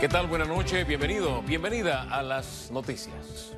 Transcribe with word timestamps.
¿Qué 0.00 0.08
tal? 0.08 0.28
Buenas 0.28 0.48
noches, 0.48 0.86
bienvenido, 0.86 1.42
bienvenida 1.42 2.04
a 2.04 2.22
las 2.22 2.70
noticias. 2.70 3.52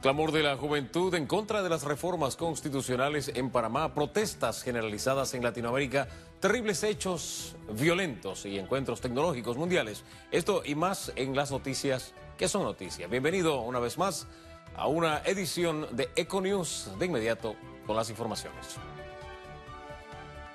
Clamor 0.00 0.32
de 0.32 0.42
la 0.42 0.56
juventud 0.56 1.14
en 1.14 1.26
contra 1.26 1.62
de 1.62 1.68
las 1.68 1.82
reformas 1.82 2.36
constitucionales 2.36 3.30
en 3.34 3.50
Panamá, 3.50 3.92
protestas 3.92 4.62
generalizadas 4.62 5.34
en 5.34 5.42
Latinoamérica, 5.42 6.08
terribles 6.40 6.82
hechos 6.84 7.54
violentos 7.70 8.46
y 8.46 8.58
encuentros 8.58 9.02
tecnológicos 9.02 9.58
mundiales. 9.58 10.04
Esto 10.30 10.62
y 10.64 10.74
más 10.74 11.12
en 11.16 11.36
las 11.36 11.50
noticias 11.50 12.14
que 12.38 12.48
son 12.48 12.62
noticias. 12.62 13.10
Bienvenido 13.10 13.60
una 13.60 13.78
vez 13.78 13.98
más 13.98 14.26
a 14.74 14.86
una 14.86 15.18
edición 15.26 15.86
de 15.94 16.08
Econews 16.16 16.92
de 16.98 17.04
inmediato 17.04 17.56
con 17.86 17.94
las 17.94 18.08
informaciones. 18.08 18.78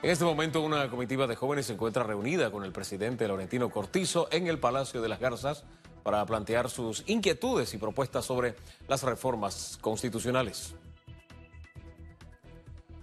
En 0.03 0.09
este 0.09 0.25
momento 0.25 0.61
una 0.61 0.89
comitiva 0.89 1.27
de 1.27 1.35
jóvenes 1.35 1.67
se 1.67 1.73
encuentra 1.73 2.01
reunida 2.01 2.49
con 2.49 2.63
el 2.63 2.71
presidente 2.71 3.27
Laurentino 3.27 3.69
Cortizo 3.69 4.27
en 4.31 4.47
el 4.47 4.57
Palacio 4.57 4.99
de 4.99 5.07
las 5.07 5.19
Garzas 5.19 5.63
para 6.01 6.25
plantear 6.25 6.71
sus 6.71 7.03
inquietudes 7.05 7.71
y 7.75 7.77
propuestas 7.77 8.25
sobre 8.25 8.55
las 8.87 9.03
reformas 9.03 9.77
constitucionales. 9.79 10.73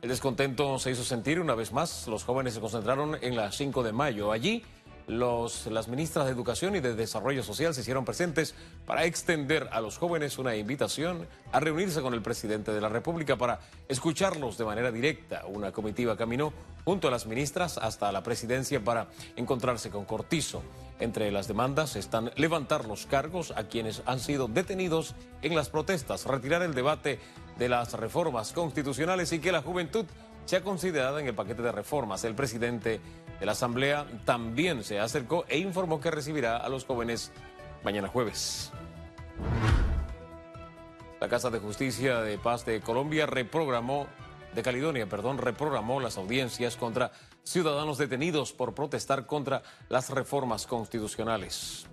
El 0.02 0.08
descontento 0.08 0.76
se 0.80 0.90
hizo 0.90 1.04
sentir 1.04 1.38
una 1.38 1.54
vez 1.54 1.72
más. 1.72 2.08
Los 2.08 2.24
jóvenes 2.24 2.54
se 2.54 2.60
concentraron 2.60 3.16
en 3.20 3.36
la 3.36 3.52
5 3.52 3.84
de 3.84 3.92
mayo. 3.92 4.32
Allí 4.32 4.64
los, 5.08 5.66
las 5.66 5.88
ministras 5.88 6.26
de 6.26 6.32
Educación 6.32 6.76
y 6.76 6.80
de 6.80 6.94
Desarrollo 6.94 7.42
Social 7.42 7.74
se 7.74 7.80
hicieron 7.80 8.04
presentes 8.04 8.54
para 8.86 9.04
extender 9.04 9.68
a 9.72 9.80
los 9.80 9.98
jóvenes 9.98 10.38
una 10.38 10.54
invitación 10.54 11.26
a 11.50 11.60
reunirse 11.60 12.02
con 12.02 12.14
el 12.14 12.22
presidente 12.22 12.72
de 12.72 12.80
la 12.80 12.90
República 12.90 13.36
para 13.36 13.60
escucharlos 13.88 14.58
de 14.58 14.66
manera 14.66 14.92
directa. 14.92 15.44
Una 15.46 15.72
comitiva 15.72 16.16
caminó 16.16 16.52
junto 16.84 17.08
a 17.08 17.10
las 17.10 17.26
ministras 17.26 17.78
hasta 17.78 18.12
la 18.12 18.22
presidencia 18.22 18.84
para 18.84 19.08
encontrarse 19.36 19.90
con 19.90 20.04
Cortizo. 20.04 20.62
Entre 21.00 21.30
las 21.30 21.48
demandas 21.48 21.96
están 21.96 22.30
levantar 22.36 22.84
los 22.84 23.06
cargos 23.06 23.52
a 23.56 23.64
quienes 23.64 24.02
han 24.04 24.20
sido 24.20 24.46
detenidos 24.46 25.14
en 25.42 25.54
las 25.54 25.70
protestas, 25.70 26.26
retirar 26.26 26.62
el 26.62 26.74
debate 26.74 27.18
de 27.58 27.68
las 27.68 27.94
reformas 27.94 28.52
constitucionales 28.52 29.32
y 29.32 29.38
que 29.38 29.52
la 29.52 29.62
juventud 29.62 30.06
sea 30.44 30.62
considerada 30.62 31.20
en 31.20 31.26
el 31.26 31.34
paquete 31.34 31.62
de 31.62 31.72
reformas. 31.72 32.24
El 32.24 32.34
presidente 32.34 33.00
de 33.40 33.46
la 33.46 33.52
Asamblea 33.52 34.06
también 34.24 34.82
se 34.84 34.98
acercó 34.98 35.44
e 35.48 35.58
informó 35.58 36.00
que 36.00 36.10
recibirá 36.10 36.56
a 36.56 36.68
los 36.68 36.84
jóvenes 36.84 37.32
mañana 37.84 38.08
jueves. 38.08 38.72
La 41.20 41.28
Casa 41.28 41.50
de 41.50 41.58
Justicia 41.58 42.20
de 42.20 42.38
Paz 42.38 42.64
de 42.64 42.80
Colombia 42.80 43.26
reprogramó, 43.26 44.06
de 44.54 44.62
Caledonia, 44.62 45.08
perdón, 45.08 45.38
reprogramó 45.38 46.00
las 46.00 46.16
audiencias 46.16 46.76
contra 46.76 47.12
ciudadanos 47.42 47.98
detenidos 47.98 48.52
por 48.52 48.74
protestar 48.74 49.26
contra 49.26 49.62
las 49.88 50.10
reformas 50.10 50.66
constitucionales. 50.66 51.86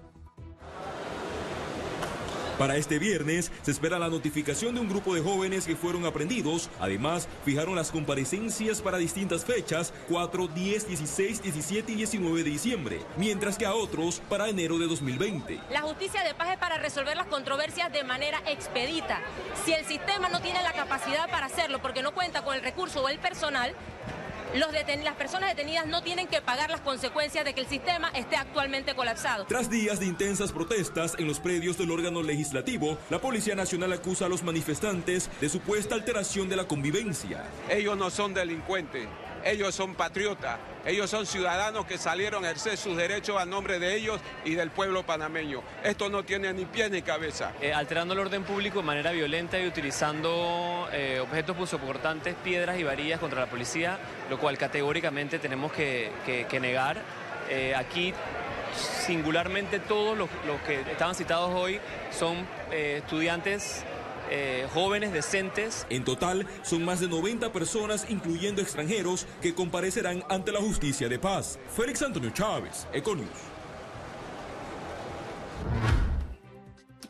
Para 2.58 2.78
este 2.78 3.00
viernes 3.00 3.52
se 3.64 3.72
espera 3.72 4.00
la 4.00 4.08
notificación 4.08 4.76
de 4.76 4.80
un 4.80 4.88
grupo 4.88 5.14
de 5.14 5.22
jóvenes 5.22 5.66
que 5.66 5.76
fueron 5.76 6.06
aprendidos. 6.06 6.70
Además, 6.80 7.28
fijaron 7.44 7.76
las 7.76 7.92
comparecencias 7.92 8.82
para 8.82 8.98
distintas 8.98 9.44
fechas, 9.44 9.92
4, 10.08 10.48
10, 10.48 10.88
16, 10.88 11.42
17 11.42 11.92
y 11.92 11.96
19 11.96 12.44
de 12.44 12.50
diciembre, 12.50 13.02
mientras 13.18 13.58
que 13.58 13.66
a 13.66 13.74
otros 13.74 14.22
para 14.30 14.48
enero 14.48 14.78
de 14.78 14.88
2020. 14.88 15.60
La 15.70 15.82
justicia 15.82 16.24
de 16.24 16.34
paz 16.34 16.52
es 16.52 16.58
para 16.58 16.78
resolver 16.78 17.18
las 17.18 17.28
controversias 17.28 17.92
de 17.92 18.06
manera 18.06 18.42
expedita. 18.48 19.20
Si 19.66 19.74
el 19.74 19.86
sistema 19.86 20.30
no 20.30 20.40
tiene 20.40 20.64
la 20.64 20.72
capacidad 20.72 21.30
para 21.30 21.48
hacerlo 21.48 21.82
porque 21.82 22.04
no 22.04 22.14
cuenta 22.14 22.46
con 22.46 22.56
el 22.56 22.62
recurso 22.62 23.04
o 23.04 23.10
el 23.10 23.20
personal, 23.20 23.76
los 24.56 24.72
las 25.04 25.16
personas 25.16 25.50
detenidas 25.50 25.86
no 25.88 26.02
tienen 26.02 26.28
que 26.28 26.42
pagar 26.42 26.70
las 26.70 26.82
consecuencias 26.82 27.44
de 27.44 27.54
que 27.54 27.62
el 27.62 27.68
sistema 27.68 28.10
esté 28.10 28.36
actualmente 28.36 28.96
colapsado. 28.96 29.46
Tras 29.46 29.70
días 29.70 30.00
de 30.00 30.06
intensas 30.06 30.52
protestas 30.52 31.16
en 31.18 31.28
los 31.28 31.40
predios 31.40 31.78
del 31.78 31.92
órgano 31.92 32.22
legislativo, 32.24 32.98
la 33.10 33.20
Policía 33.20 33.56
Nacional 33.56 33.92
acusa 33.94 34.26
a 34.26 34.30
los 34.30 34.44
manifestantes 34.44 35.30
de 35.42 35.50
supuesta 35.50 35.96
alteración 35.96 36.50
de 36.50 36.56
la 36.56 36.68
convivencia. 36.68 37.44
Ellos 37.70 37.98
no 37.98 38.10
son 38.10 38.34
delincuentes, 38.34 39.08
ellos 39.46 39.76
son 39.76 39.94
patriotas, 39.94 40.58
ellos 40.86 41.08
son 41.08 41.26
ciudadanos 41.28 41.86
que 41.86 42.00
salieron 42.00 42.44
a 42.44 42.48
ejercer 42.48 42.78
sus 42.78 42.98
derechos 42.98 43.40
a 43.40 43.46
nombre 43.46 43.78
de 43.78 43.96
ellos 43.96 44.20
y 44.44 44.56
del 44.56 44.72
pueblo 44.72 45.06
panameño. 45.06 45.62
Esto 45.84 46.10
no 46.10 46.24
tiene 46.24 46.52
ni 46.52 46.66
pie 46.66 46.90
ni 46.90 47.04
cabeza. 47.04 47.52
Eh, 47.62 47.72
alterando 47.72 48.16
el 48.16 48.22
orden 48.22 48.44
público 48.44 48.80
de 48.80 48.86
manera 48.86 49.12
violenta 49.12 49.60
y 49.60 49.68
utilizando 49.68 50.90
eh, 50.92 51.20
objetos 51.22 51.56
punzocortantes, 51.56 52.34
piedras 52.44 52.80
y 52.80 52.84
varillas 52.84 53.20
contra 53.20 53.40
la 53.40 53.46
policía, 53.46 54.00
lo 54.32 54.40
cual 54.40 54.58
categóricamente 54.58 55.38
tenemos 55.38 55.72
que, 55.72 56.12
negar. 56.60 56.98
Eh, 57.48 57.76
aquí 57.76 58.14
singularmente 59.06 59.80
todos 59.80 60.18
los, 60.18 60.28
los, 60.48 60.60
que 60.62 60.82
estaban 60.82 61.14
citados 61.14 61.54
hoy 61.54 61.80
son 62.12 62.48
estudiantes 62.72 63.86
eh, 64.30 64.68
jóvenes 64.74 65.14
decentes. 65.14 65.86
En 65.90 66.04
total, 66.04 66.48
son 66.64 66.84
más 66.84 67.00
de 67.00 67.08
90 67.08 67.52
personas, 67.52 68.06
incluyendo 68.10 68.62
extranjeros, 68.62 69.28
que 69.42 69.54
comparecerán 69.54 70.24
ante 70.30 70.52
la 70.52 70.60
justicia 70.60 71.10
de 71.10 71.20
paz. 71.20 71.60
Félix 71.76 72.02
Antonio 72.02 72.30
Chávez, 72.32 72.88
Econius. 72.94 73.30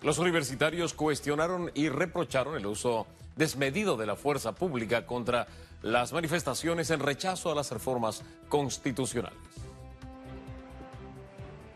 Los 0.01 0.19
universitarios 0.19 0.93
cuestionaron 0.93 1.71
y 1.73 1.89
reprocharon 1.89 2.55
el 2.55 2.67
uso 2.67 3.07
desmedido 3.35 3.97
de 3.97 4.05
la 4.05 4.15
fuerza 4.15 4.53
pública 4.53 5.05
contra 5.05 5.47
las 5.81 6.13
manifestaciones 6.13 6.89
en 6.89 6.99
rechazo 6.99 7.51
a 7.51 7.55
las 7.55 7.71
reformas 7.71 8.23
constitucionales. 8.49 9.39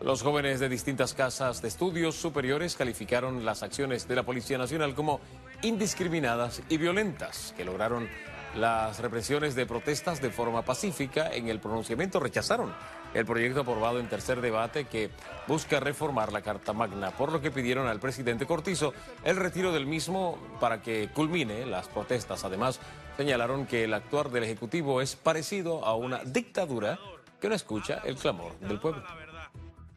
Los 0.00 0.22
jóvenes 0.22 0.60
de 0.60 0.70
distintas 0.70 1.12
casas 1.12 1.60
de 1.60 1.68
estudios 1.68 2.14
superiores 2.14 2.74
calificaron 2.74 3.44
las 3.44 3.62
acciones 3.62 4.08
de 4.08 4.16
la 4.16 4.22
Policía 4.22 4.56
Nacional 4.56 4.94
como 4.94 5.20
indiscriminadas 5.60 6.62
y 6.70 6.78
violentas, 6.78 7.52
que 7.54 7.66
lograron 7.66 8.08
las 8.56 8.98
represiones 9.00 9.54
de 9.54 9.66
protestas 9.66 10.22
de 10.22 10.30
forma 10.30 10.62
pacífica. 10.62 11.30
En 11.34 11.48
el 11.48 11.60
pronunciamiento 11.60 12.18
rechazaron 12.18 12.72
el 13.12 13.26
proyecto 13.26 13.60
aprobado 13.60 14.00
en 14.00 14.08
tercer 14.08 14.40
debate 14.40 14.86
que 14.86 15.10
busca 15.46 15.80
reformar 15.80 16.32
la 16.32 16.40
Carta 16.40 16.72
Magna, 16.72 17.10
por 17.10 17.30
lo 17.30 17.42
que 17.42 17.50
pidieron 17.50 17.86
al 17.86 18.00
presidente 18.00 18.46
Cortizo 18.46 18.94
el 19.22 19.36
retiro 19.36 19.70
del 19.70 19.84
mismo 19.84 20.38
para 20.60 20.80
que 20.80 21.10
culmine 21.12 21.66
las 21.66 21.88
protestas. 21.88 22.42
Además, 22.44 22.80
señalaron 23.18 23.66
que 23.66 23.84
el 23.84 23.92
actuar 23.92 24.30
del 24.30 24.44
Ejecutivo 24.44 25.02
es 25.02 25.14
parecido 25.14 25.84
a 25.84 25.94
una 25.94 26.24
dictadura 26.24 26.98
que 27.38 27.50
no 27.50 27.54
escucha 27.54 28.00
el 28.04 28.16
clamor 28.16 28.58
del 28.60 28.80
pueblo. 28.80 29.04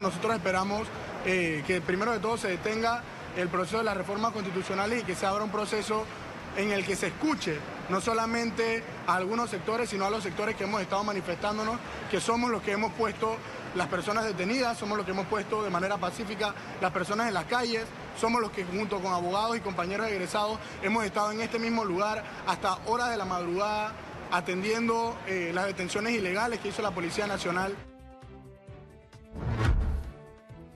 Nosotros 0.04 0.36
esperamos 0.36 0.86
eh, 1.24 1.64
que 1.66 1.80
primero 1.80 2.12
de 2.12 2.18
todo 2.18 2.36
se 2.36 2.48
detenga 2.48 3.02
el 3.38 3.48
proceso 3.48 3.78
de 3.78 3.84
las 3.84 3.96
reformas 3.96 4.32
constitucionales 4.32 5.00
y 5.00 5.04
que 5.04 5.14
se 5.14 5.24
abra 5.24 5.42
un 5.42 5.50
proceso 5.50 6.04
en 6.58 6.72
el 6.72 6.84
que 6.84 6.94
se 6.94 7.06
escuche 7.06 7.56
no 7.88 8.02
solamente 8.02 8.82
a 9.06 9.14
algunos 9.14 9.48
sectores, 9.48 9.88
sino 9.88 10.04
a 10.04 10.10
los 10.10 10.22
sectores 10.22 10.56
que 10.56 10.64
hemos 10.64 10.82
estado 10.82 11.02
manifestándonos, 11.04 11.78
que 12.10 12.20
somos 12.20 12.50
los 12.50 12.60
que 12.60 12.72
hemos 12.72 12.92
puesto 12.92 13.38
las 13.74 13.88
personas 13.88 14.26
detenidas, 14.26 14.76
somos 14.76 14.98
los 14.98 15.06
que 15.06 15.12
hemos 15.12 15.26
puesto 15.26 15.62
de 15.62 15.70
manera 15.70 15.96
pacífica 15.96 16.54
las 16.82 16.92
personas 16.92 17.28
en 17.28 17.34
las 17.34 17.46
calles, 17.46 17.84
somos 18.20 18.42
los 18.42 18.50
que 18.50 18.66
junto 18.66 19.00
con 19.00 19.14
abogados 19.14 19.56
y 19.56 19.60
compañeros 19.60 20.06
egresados 20.08 20.58
hemos 20.82 21.02
estado 21.06 21.32
en 21.32 21.40
este 21.40 21.58
mismo 21.58 21.82
lugar 21.82 22.22
hasta 22.46 22.74
horas 22.84 23.08
de 23.08 23.16
la 23.16 23.24
madrugada 23.24 23.92
atendiendo 24.30 25.16
eh, 25.26 25.50
las 25.54 25.64
detenciones 25.64 26.12
ilegales 26.12 26.60
que 26.60 26.68
hizo 26.68 26.82
la 26.82 26.90
Policía 26.90 27.26
Nacional. 27.26 27.74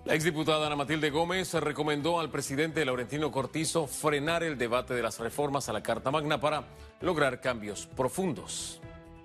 La 0.08 0.14
exdiputada 0.14 0.66
Ana 0.66 0.74
Matilde 0.74 1.10
Gómez 1.10 1.52
recomendó 1.52 2.18
al 2.18 2.30
presidente 2.30 2.82
Laurentino 2.82 3.30
Cortizo 3.30 3.86
frenar 3.86 4.42
el 4.42 4.56
debate 4.56 4.94
de 4.94 5.02
las 5.02 5.18
reformas 5.18 5.68
a 5.68 5.74
la 5.74 5.82
Carta 5.82 6.10
Magna 6.10 6.40
para 6.40 6.64
lograr 7.02 7.42
cambios 7.42 7.86
profundos. 7.94 8.80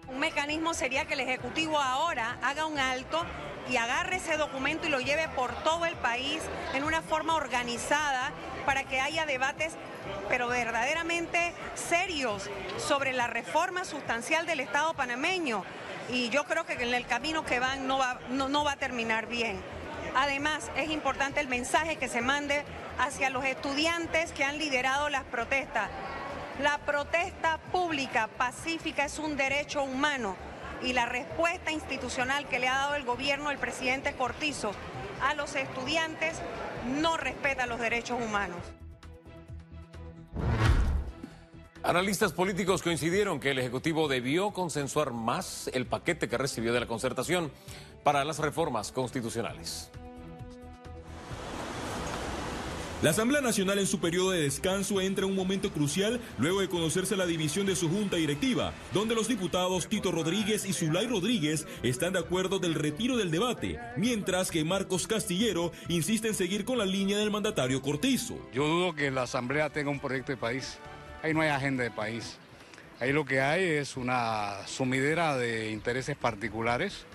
Un 0.10 0.20
mecanismo 0.20 0.74
sería 0.74 1.06
que 1.06 1.14
el 1.14 1.22
Ejecutivo 1.22 1.80
ahora 1.80 2.38
haga 2.44 2.66
un 2.66 2.78
alto 2.80 3.24
y 3.72 3.78
agarre 3.78 4.18
ese 4.18 4.36
documento 4.36 4.86
y 4.86 4.90
lo 4.90 5.00
lleve 5.00 5.30
por 5.30 5.54
todo 5.64 5.86
el 5.86 5.96
país 5.96 6.42
en 6.74 6.84
una 6.84 7.02
forma 7.02 7.38
organizada 7.38 8.34
para 8.66 8.84
que 8.84 9.00
haya 9.00 9.26
debates, 9.26 9.78
pero 10.28 10.50
verdaderamente 10.50 11.54
serios, 11.76 12.50
sobre 12.78 13.14
la 13.14 13.28
reforma 13.28 13.86
sustancial 13.86 14.46
del 14.46 14.60
Estado 14.60 14.94
panameño. 14.96 15.64
Y 16.12 16.28
yo 16.28 16.44
creo 16.44 16.66
que 16.66 16.74
en 16.74 16.94
el 16.94 17.06
camino 17.06 17.46
que 17.46 17.62
van 17.62 17.90
va, 17.90 18.20
no 18.30 18.64
va 18.66 18.74
a 18.74 18.78
terminar 18.78 19.28
bien. 19.28 19.62
Además, 20.16 20.70
es 20.78 20.90
importante 20.90 21.40
el 21.40 21.48
mensaje 21.48 21.96
que 21.96 22.08
se 22.08 22.22
mande 22.22 22.64
hacia 23.00 23.30
los 23.30 23.46
estudiantes 23.46 24.32
que 24.32 24.44
han 24.44 24.58
liderado 24.58 25.10
las 25.10 25.24
protestas. 25.24 25.90
La 26.62 26.78
protesta 26.80 27.58
pública 27.72 28.28
pacífica 28.38 29.06
es 29.06 29.18
un 29.18 29.36
derecho 29.36 29.84
humano 29.84 30.36
y 30.84 30.94
la 30.94 31.06
respuesta 31.08 31.72
institucional 31.72 32.48
que 32.48 32.60
le 32.60 32.68
ha 32.68 32.76
dado 32.76 32.96
el 32.96 33.06
gobierno 33.06 33.50
del 33.50 33.58
presidente 33.58 34.14
Cortizo 34.14 34.72
a 35.22 35.34
los 35.34 35.56
estudiantes 35.56 36.40
no 37.00 37.18
respeta 37.18 37.66
los 37.66 37.80
derechos 37.80 38.20
humanos. 38.22 38.60
Analistas 41.82 42.32
políticos 42.32 42.82
coincidieron 42.82 43.40
que 43.40 43.52
el 43.52 43.60
Ejecutivo 43.60 44.08
debió 44.08 44.52
consensuar 44.52 45.12
más 45.12 45.70
el 45.74 45.86
paquete 45.86 46.30
que 46.30 46.38
recibió 46.38 46.72
de 46.72 46.80
la 46.80 46.88
concertación 46.88 47.52
para 48.04 48.24
las 48.24 48.40
reformas 48.40 48.92
constitucionales. 48.92 49.90
La 53.04 53.10
Asamblea 53.10 53.42
Nacional 53.42 53.80
en 53.80 53.86
su 53.86 54.00
periodo 54.00 54.32
de 54.32 54.44
descanso 54.44 55.02
entra 55.02 55.26
en 55.26 55.32
un 55.32 55.36
momento 55.36 55.74
crucial 55.74 56.22
luego 56.38 56.62
de 56.62 56.70
conocerse 56.70 57.18
la 57.18 57.26
división 57.26 57.66
de 57.66 57.76
su 57.76 57.90
junta 57.90 58.16
directiva, 58.16 58.72
donde 58.94 59.14
los 59.14 59.28
diputados 59.28 59.90
Tito 59.90 60.10
Rodríguez 60.10 60.64
y 60.64 60.72
Zulay 60.72 61.08
Rodríguez 61.08 61.68
están 61.84 62.14
de 62.14 62.20
acuerdo 62.20 62.60
del 62.60 62.76
retiro 62.76 63.18
del 63.18 63.30
debate, 63.30 63.78
mientras 63.98 64.52
que 64.52 64.64
Marcos 64.64 65.06
Castillero 65.06 65.74
insiste 65.90 66.30
en 66.30 66.34
seguir 66.34 66.64
con 66.64 66.78
la 66.78 66.86
línea 66.86 67.18
del 67.18 67.30
mandatario 67.30 67.82
Cortizo. 67.82 68.38
Yo 68.54 68.66
dudo 68.66 68.96
que 68.96 69.12
la 69.12 69.24
Asamblea 69.24 69.70
tenga 69.70 69.92
un 69.92 70.00
proyecto 70.00 70.32
de 70.32 70.38
país. 70.38 70.78
Ahí 71.24 71.34
no 71.34 71.42
hay 71.42 71.50
agenda 71.50 71.84
de 71.84 71.92
país. 71.92 72.38
Ahí 73.02 73.12
lo 73.12 73.26
que 73.26 73.42
hay 73.42 73.66
es 73.66 73.98
una 73.98 74.66
sumidera 74.66 75.36
de 75.36 75.72
intereses 75.72 76.16
particulares, 76.16 77.06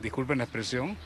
disculpen 0.00 0.38
la 0.38 0.44
expresión, 0.44 0.96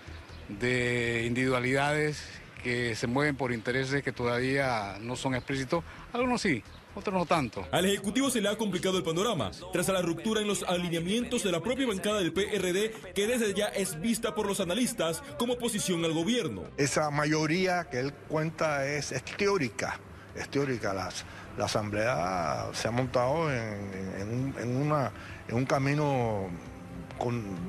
de 0.49 1.25
individualidades 1.26 2.23
que 2.62 2.94
se 2.94 3.06
mueven 3.06 3.37
por 3.37 3.52
intereses 3.52 4.02
que 4.02 4.12
todavía 4.12 4.99
no 5.00 5.16
son 5.16 5.34
explícitos. 5.34 5.84
Algunos 6.12 6.40
sí, 6.40 6.62
otros 6.94 7.14
no 7.14 7.26
tanto. 7.26 7.66
Al 7.70 7.87
Ejecutivo 7.87 8.31
se 8.31 8.40
le 8.40 8.49
ha 8.49 8.56
complicado 8.56 8.99
el 8.99 9.05
panorama, 9.05 9.50
tras 9.72 9.88
la 9.88 10.02
ruptura 10.02 10.40
en 10.40 10.49
los 10.49 10.62
alineamientos 10.64 11.44
de 11.44 11.52
la 11.52 11.60
propia 11.60 11.87
bancada 11.87 12.19
del 12.19 12.32
PRD, 12.32 12.93
que 13.14 13.26
desde 13.26 13.55
ya 13.55 13.66
es 13.66 14.00
vista 14.00 14.34
por 14.34 14.46
los 14.46 14.60
analistas 14.60 15.22
como 15.38 15.55
oposición 15.55 16.05
al 16.05 16.12
gobierno. 16.12 16.64
Esa 16.76 17.10
mayoría 17.10 17.88
que 17.90 18.00
él 18.00 18.12
cuenta 18.28 18.87
es, 18.87 19.14
teórica, 19.37 20.00
es 20.34 20.49
teórica. 20.49 20.93
Las, 20.93 21.25
la 21.56 21.66
Asamblea 21.66 22.70
se 22.72 22.88
ha 22.88 22.90
montado 22.90 23.52
en, 23.52 24.76
una, 24.76 25.12
en 25.49 25.56
un 25.56 25.66
camino 25.66 26.49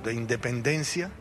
de 0.04 0.14
independencia 0.14 1.12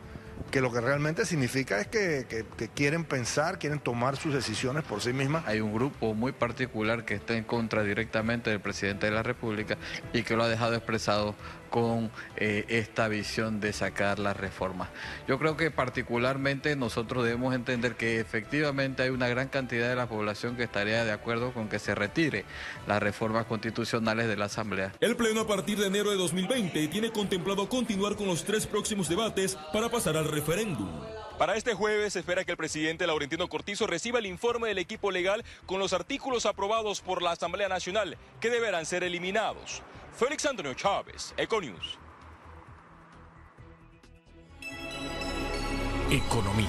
que 0.50 0.60
lo 0.60 0.72
que 0.72 0.80
realmente 0.80 1.26
significa 1.26 1.80
es 1.80 1.86
que, 1.88 2.46
quieren 2.74 3.04
pensar, 3.04 3.58
quieren 3.58 3.80
tomar 3.80 4.16
sus 4.16 4.32
decisiones 4.32 4.84
por 4.84 5.00
sí 5.00 5.12
mismas. 5.12 5.44
Hay 5.46 5.60
un 5.60 5.72
grupo 5.74 6.14
muy 6.14 6.32
particular 6.32 7.04
que 7.04 7.14
está 7.14 7.36
en 7.36 7.44
contra 7.44 7.82
directamente 7.82 8.50
del 8.50 8.60
presidente 8.60 9.06
de 9.06 9.12
la 9.12 9.22
República 9.22 9.76
y 10.12 10.22
que 10.22 10.36
lo 10.36 10.44
ha 10.44 10.48
dejado 10.48 10.74
expresado 10.74 11.34
con 11.68 12.10
eh, 12.36 12.64
esta 12.68 13.08
visión 13.08 13.60
de 13.60 13.72
sacar 13.72 14.18
las 14.18 14.36
reformas. 14.36 14.88
Yo 15.26 15.38
creo 15.38 15.56
que 15.56 15.70
particularmente 15.70 16.76
nosotros 16.76 17.24
debemos 17.24 17.54
entender 17.54 17.96
que 17.96 18.20
efectivamente 18.20 19.02
hay 19.02 19.10
una 19.10 19.28
gran 19.28 19.48
cantidad 19.48 19.88
de 19.88 19.96
la 19.96 20.08
población 20.08 20.56
que 20.56 20.64
estaría 20.64 21.04
de 21.04 21.12
acuerdo 21.12 21.52
con 21.52 21.68
que 21.68 21.78
se 21.78 21.94
retire 21.94 22.44
las 22.86 23.02
reformas 23.02 23.46
constitucionales 23.46 24.28
de 24.28 24.36
la 24.36 24.46
Asamblea. 24.46 24.92
El 25.00 25.16
Pleno 25.16 25.42
a 25.42 25.46
partir 25.46 25.78
de 25.78 25.86
enero 25.86 26.10
de 26.10 26.16
2020 26.16 26.88
tiene 26.88 27.10
contemplado 27.10 27.68
continuar 27.68 28.16
con 28.16 28.26
los 28.26 28.44
tres 28.44 28.66
próximos 28.66 29.08
debates 29.08 29.56
para 29.72 29.88
pasar 29.88 30.16
al 30.16 30.30
referéndum. 30.30 30.88
Para 31.38 31.54
este 31.54 31.72
jueves 31.72 32.14
se 32.14 32.18
espera 32.18 32.44
que 32.44 32.50
el 32.50 32.56
presidente 32.56 33.06
Laurentino 33.06 33.48
Cortizo 33.48 33.86
reciba 33.86 34.18
el 34.18 34.26
informe 34.26 34.66
del 34.66 34.78
equipo 34.78 35.12
legal 35.12 35.44
con 35.66 35.78
los 35.78 35.92
artículos 35.92 36.46
aprobados 36.46 37.00
por 37.00 37.22
la 37.22 37.30
Asamblea 37.30 37.68
Nacional 37.68 38.18
que 38.40 38.50
deberán 38.50 38.84
ser 38.84 39.04
eliminados. 39.04 39.80
Félix 40.16 40.46
Antonio 40.46 40.74
Chávez, 40.74 41.34
Econius. 41.36 41.96
Economía. 46.10 46.66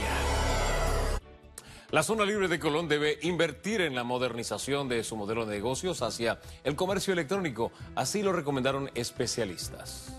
La 1.90 2.04
zona 2.04 2.24
libre 2.24 2.48
de 2.48 2.60
Colón 2.60 2.88
debe 2.88 3.18
invertir 3.24 3.82
en 3.82 3.96
la 3.96 4.04
modernización 4.04 4.88
de 4.88 5.04
su 5.04 5.16
modelo 5.16 5.48
de 5.48 5.56
negocios 5.56 6.04
hacia 6.04 6.40
el 6.64 6.76
comercio 6.76 7.14
electrónico. 7.14 7.72
Así 7.96 8.22
lo 8.22 8.34
recomendaron 8.34 8.92
especialistas. 8.94 10.14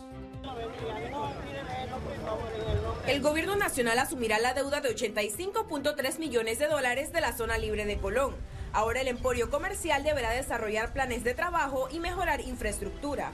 El 3.06 3.20
gobierno 3.22 3.56
nacional 3.56 3.98
asumirá 3.98 4.38
la 4.38 4.54
deuda 4.54 4.80
de 4.80 4.94
85.3 4.94 6.18
millones 6.18 6.58
de 6.58 6.68
dólares 6.68 7.12
de 7.12 7.20
la 7.20 7.32
zona 7.36 7.58
libre 7.58 7.84
de 7.84 7.98
Colón 7.98 8.34
Ahora 8.72 9.00
el 9.00 9.08
emporio 9.08 9.50
comercial 9.50 10.04
deberá 10.04 10.30
desarrollar 10.30 10.92
planes 10.92 11.24
de 11.24 11.34
trabajo 11.34 11.88
y 11.90 11.98
mejorar 11.98 12.40
infraestructura. 12.40 13.32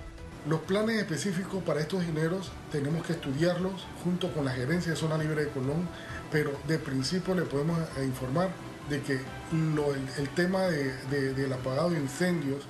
Los 0.49 0.61
planes 0.61 0.97
específicos 0.97 1.63
para 1.63 1.81
estos 1.81 2.07
dineros 2.07 2.51
tenemos 2.73 3.05
que 3.05 3.13
estudiarlos 3.13 3.85
junto 4.03 4.33
con 4.33 4.47
la 4.47 4.53
gerencia 4.53 4.93
de 4.93 4.97
Zona 4.97 5.19
Libre 5.19 5.45
de 5.45 5.51
Colón, 5.51 5.89
pero 6.31 6.53
de 6.67 6.79
principio 6.79 7.35
le 7.35 7.43
podemos 7.43 7.79
eh, 7.99 8.05
informar 8.05 8.49
de 8.89 9.03
que 9.03 9.13
el, 9.13 10.29
tema 10.35 10.63
del 10.63 11.53
apagado 11.53 11.91
de 11.91 11.99
incendios 11.99 12.65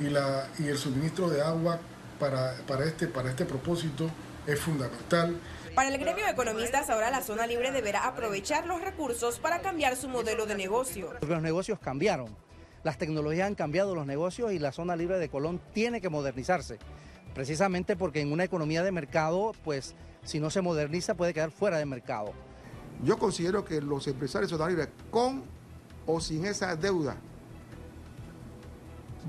y, 0.00 0.06
el 0.64 0.78
suministro 0.78 1.28
de 1.28 1.42
agua 1.42 1.80
para, 2.18 2.54
este, 2.86 3.06
para 3.08 3.28
este 3.28 3.44
propósito 3.44 4.08
es 4.46 4.60
fundamental. 4.60 5.38
Para 5.74 5.88
el 5.88 5.98
gremio 5.98 6.24
de 6.24 6.32
economistas, 6.32 6.90
ahora 6.90 7.10
la 7.10 7.22
zona 7.22 7.46
libre 7.46 7.70
deberá 7.70 8.06
aprovechar 8.06 8.66
los 8.66 8.80
recursos 8.80 9.38
para 9.38 9.60
cambiar 9.60 9.96
su 9.96 10.08
modelo 10.08 10.46
de 10.46 10.56
negocio. 10.56 11.12
Los 11.20 11.42
negocios 11.42 11.78
cambiaron, 11.78 12.34
las 12.82 12.98
tecnologías 12.98 13.46
han 13.46 13.54
cambiado 13.54 13.94
los 13.94 14.06
negocios 14.06 14.52
y 14.52 14.58
la 14.58 14.72
zona 14.72 14.96
libre 14.96 15.18
de 15.18 15.28
Colón 15.28 15.60
tiene 15.72 16.00
que 16.00 16.08
modernizarse, 16.08 16.78
precisamente 17.34 17.96
porque 17.96 18.20
en 18.20 18.32
una 18.32 18.44
economía 18.44 18.82
de 18.82 18.92
mercado, 18.92 19.52
pues 19.64 19.94
si 20.24 20.40
no 20.40 20.50
se 20.50 20.62
moderniza 20.62 21.14
puede 21.14 21.34
quedar 21.34 21.50
fuera 21.50 21.78
de 21.78 21.86
mercado. 21.86 22.32
Yo 23.02 23.18
considero 23.18 23.64
que 23.64 23.80
los 23.80 24.06
empresarios 24.08 24.50
de 24.50 24.56
zona 24.56 24.68
libre, 24.68 24.88
con 25.10 25.44
o 26.06 26.20
sin 26.20 26.44
esa 26.44 26.74
deuda, 26.74 27.16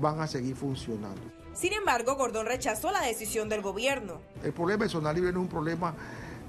van 0.00 0.20
a 0.20 0.26
seguir 0.26 0.56
funcionando. 0.56 1.39
Sin 1.60 1.74
embargo, 1.74 2.16
Gordón 2.16 2.46
rechazó 2.46 2.90
la 2.90 3.02
decisión 3.02 3.50
del 3.50 3.60
gobierno. 3.60 4.22
El 4.42 4.54
problema 4.54 4.84
de 4.84 4.90
zona 4.90 5.12
libre 5.12 5.30
no 5.30 5.40
es 5.40 5.42
un 5.42 5.50
problema 5.50 5.94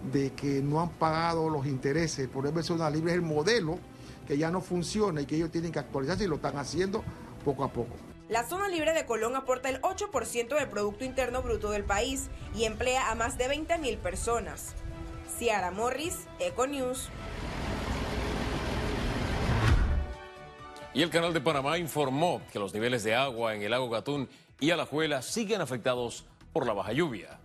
de 0.10 0.31
que 0.31 0.62
no 0.62 0.80
han 0.80 0.90
pagado 0.92 1.50
los 1.50 1.66
intereses. 1.66 2.30
Por 2.30 2.46
ejemplo, 2.46 2.63
zona 2.63 2.90
libre 2.90 3.12
es 3.12 3.16
el 3.18 3.22
modelo 3.22 3.78
que 4.25 4.38
ya 4.38 4.50
no 4.52 4.62
funciona 4.62 5.19
y 5.19 5.25
que 5.25 5.36
ellos 5.36 5.52
tienen 5.52 5.74
que 5.74 5.80
actualizarse 5.80 6.24
y 6.24 6.28
lo 6.28 6.36
están 6.36 6.56
haciendo 6.56 7.04
poco 7.44 7.66
a 7.66 7.74
poco. 7.74 7.94
La 8.30 8.48
zona 8.48 8.69
libre 8.69 8.94
de 8.94 9.06
Colón 9.06 9.36
aporta 9.36 9.68
el 9.68 9.81
8% 9.81 10.56
del 10.58 10.69
Producto 10.69 11.04
Interno 11.04 11.42
Bruto 11.42 11.72
del 11.72 11.84
país 11.84 12.30
y 12.56 12.63
emplea 12.63 13.12
a 13.12 13.16
más 13.16 13.38
de 13.38 13.50
20 13.50 13.80
mil 13.80 13.98
personas. 13.98 14.75
Ciara 15.38 15.72
Morris, 15.72 16.19
Econews. 16.40 17.10
Y 20.94 21.02
el 21.02 21.10
Canal 21.10 21.34
de 21.34 21.42
Panamá 21.42 21.78
informó 21.78 22.42
que 22.52 22.60
los 22.60 22.74
niveles 22.74 23.04
de 23.04 23.16
agua 23.16 23.56
en 23.56 23.62
el 23.62 23.72
lago 23.72 23.90
Gatún 23.90 24.30
y 24.62 24.69
Alajuela 24.69 25.22
siguen 25.24 25.60
afectados 25.60 26.24
por 26.54 26.66
la 26.66 26.74
baja 26.74 26.94
lluvia. 26.94 27.40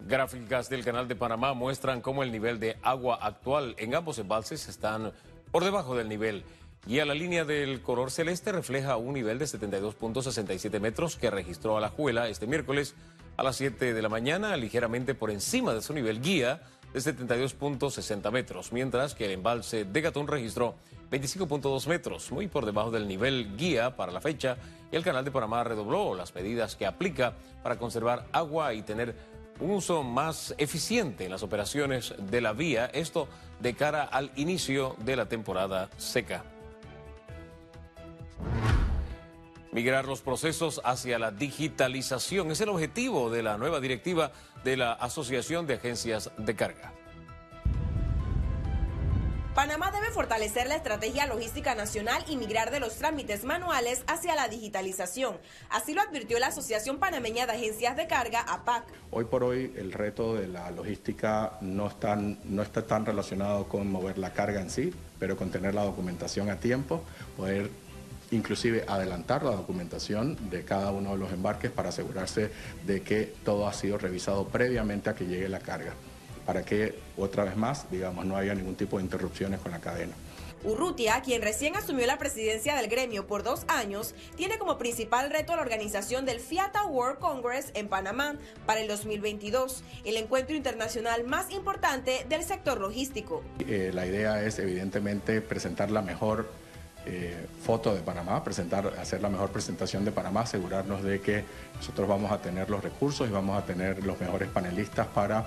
Gráficas 0.00 0.68
del 0.68 0.84
Canal 0.84 1.08
de 1.08 1.14
Panamá 1.14 1.54
muestran 1.54 2.02
cómo 2.02 2.22
el 2.22 2.32
nivel 2.32 2.60
de 2.60 2.76
agua 2.82 3.18
actual 3.22 3.74
en 3.78 3.94
ambos 3.94 4.18
embalses 4.18 4.68
están 4.68 5.12
por 5.50 5.64
debajo 5.64 5.96
del 5.96 6.08
nivel 6.08 6.44
y 6.86 6.98
a 6.98 7.06
la 7.06 7.14
línea 7.14 7.44
del 7.44 7.80
color 7.80 8.10
celeste 8.10 8.52
refleja 8.52 8.96
un 8.96 9.14
nivel 9.14 9.38
de 9.38 9.46
72.67 9.46 10.80
metros 10.80 11.16
que 11.16 11.30
registró 11.30 11.78
Alajuela 11.78 12.28
este 12.28 12.46
miércoles 12.46 12.94
a 13.36 13.44
las 13.44 13.56
7 13.56 13.94
de 13.94 14.02
la 14.02 14.08
mañana, 14.08 14.56
ligeramente 14.56 15.14
por 15.14 15.30
encima 15.30 15.72
de 15.74 15.80
su 15.80 15.94
nivel 15.94 16.20
guía 16.20 16.60
de 16.94 17.00
72.60 17.00 18.30
metros, 18.30 18.72
mientras 18.72 19.14
que 19.14 19.24
el 19.24 19.32
embalse 19.32 19.84
de 19.84 20.00
Gatún 20.00 20.28
registró 20.28 20.76
25.2 21.10 21.88
metros, 21.88 22.30
muy 22.30 22.46
por 22.46 22.64
debajo 22.64 22.92
del 22.92 23.08
nivel 23.08 23.56
guía 23.56 23.96
para 23.96 24.12
la 24.12 24.20
fecha, 24.20 24.56
y 24.92 24.96
el 24.96 25.02
Canal 25.02 25.24
de 25.24 25.32
Panamá 25.32 25.64
redobló 25.64 26.14
las 26.14 26.32
medidas 26.36 26.76
que 26.76 26.86
aplica 26.86 27.34
para 27.64 27.78
conservar 27.78 28.26
agua 28.30 28.74
y 28.74 28.82
tener 28.82 29.14
un 29.58 29.72
uso 29.72 30.04
más 30.04 30.54
eficiente 30.56 31.24
en 31.24 31.32
las 31.32 31.42
operaciones 31.42 32.14
de 32.16 32.40
la 32.40 32.52
vía, 32.52 32.86
esto 32.86 33.28
de 33.58 33.74
cara 33.74 34.04
al 34.04 34.30
inicio 34.36 34.94
de 35.04 35.16
la 35.16 35.26
temporada 35.26 35.90
seca. 35.96 36.44
Migrar 39.74 40.04
los 40.04 40.22
procesos 40.22 40.80
hacia 40.84 41.18
la 41.18 41.32
digitalización 41.32 42.52
es 42.52 42.60
el 42.60 42.68
objetivo 42.68 43.28
de 43.28 43.42
la 43.42 43.58
nueva 43.58 43.80
directiva 43.80 44.30
de 44.62 44.76
la 44.76 44.92
Asociación 44.92 45.66
de 45.66 45.74
Agencias 45.74 46.30
de 46.38 46.54
Carga. 46.54 46.92
Panamá 49.52 49.90
debe 49.90 50.12
fortalecer 50.12 50.68
la 50.68 50.76
estrategia 50.76 51.26
logística 51.26 51.74
nacional 51.74 52.24
y 52.28 52.36
migrar 52.36 52.70
de 52.70 52.78
los 52.78 52.94
trámites 52.96 53.42
manuales 53.42 54.04
hacia 54.06 54.36
la 54.36 54.46
digitalización. 54.46 55.38
Así 55.70 55.92
lo 55.92 56.02
advirtió 56.02 56.38
la 56.38 56.48
Asociación 56.48 56.98
Panameña 56.98 57.46
de 57.46 57.54
Agencias 57.54 57.96
de 57.96 58.06
Carga, 58.06 58.42
APAC. 58.42 58.84
Hoy 59.10 59.24
por 59.24 59.42
hoy 59.42 59.72
el 59.76 59.92
reto 59.92 60.34
de 60.34 60.46
la 60.46 60.70
logística 60.70 61.58
no, 61.60 61.90
no 62.44 62.62
está 62.62 62.86
tan 62.86 63.06
relacionado 63.06 63.68
con 63.68 63.90
mover 63.90 64.18
la 64.18 64.32
carga 64.32 64.60
en 64.60 64.70
sí, 64.70 64.92
pero 65.18 65.36
con 65.36 65.50
tener 65.50 65.74
la 65.74 65.82
documentación 65.82 66.48
a 66.50 66.60
tiempo, 66.60 67.02
poder 67.36 67.70
inclusive 68.30 68.84
adelantar 68.88 69.42
la 69.42 69.52
documentación 69.52 70.50
de 70.50 70.64
cada 70.64 70.90
uno 70.90 71.12
de 71.12 71.18
los 71.18 71.32
embarques 71.32 71.70
para 71.70 71.90
asegurarse 71.90 72.50
de 72.86 73.02
que 73.02 73.32
todo 73.44 73.66
ha 73.66 73.72
sido 73.72 73.98
revisado 73.98 74.48
previamente 74.48 75.10
a 75.10 75.14
que 75.14 75.26
llegue 75.26 75.48
la 75.48 75.60
carga 75.60 75.94
para 76.44 76.64
que 76.64 76.94
otra 77.16 77.44
vez 77.44 77.56
más, 77.56 77.90
digamos, 77.90 78.24
no 78.24 78.36
haya 78.36 78.54
ningún 78.54 78.74
tipo 78.74 78.98
de 78.98 79.04
interrupciones 79.04 79.60
con 79.60 79.72
la 79.72 79.80
cadena. 79.80 80.12
Urrutia, 80.62 81.20
quien 81.20 81.42
recién 81.42 81.76
asumió 81.76 82.06
la 82.06 82.18
presidencia 82.18 82.74
del 82.74 82.88
gremio 82.88 83.26
por 83.26 83.42
dos 83.42 83.64
años, 83.68 84.14
tiene 84.34 84.58
como 84.58 84.78
principal 84.78 85.30
reto 85.30 85.54
la 85.56 85.60
organización 85.60 86.24
del 86.24 86.40
FIATA 86.40 86.86
World 86.86 87.18
Congress 87.18 87.70
en 87.74 87.88
Panamá 87.88 88.36
para 88.64 88.80
el 88.80 88.88
2022, 88.88 89.84
el 90.06 90.16
encuentro 90.16 90.56
internacional 90.56 91.24
más 91.24 91.50
importante 91.50 92.24
del 92.30 92.44
sector 92.44 92.80
logístico. 92.80 93.42
Eh, 93.58 93.90
la 93.92 94.06
idea 94.06 94.42
es 94.42 94.58
evidentemente 94.58 95.42
presentar 95.42 95.90
la 95.90 96.00
mejor 96.00 96.48
eh, 97.06 97.46
foto 97.62 97.94
de 97.94 98.00
Panamá, 98.00 98.42
presentar, 98.42 98.86
hacer 98.98 99.20
la 99.20 99.28
mejor 99.28 99.50
presentación 99.50 100.04
de 100.04 100.12
Panamá, 100.12 100.42
asegurarnos 100.42 101.02
de 101.02 101.20
que 101.20 101.44
nosotros 101.76 102.08
vamos 102.08 102.32
a 102.32 102.38
tener 102.38 102.70
los 102.70 102.82
recursos 102.82 103.28
y 103.28 103.32
vamos 103.32 103.56
a 103.56 103.66
tener 103.66 104.04
los 104.04 104.18
mejores 104.20 104.48
panelistas 104.48 105.06
para 105.08 105.46